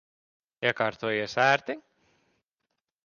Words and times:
Iekārtojies 0.69 1.37
ērti? 1.45 1.77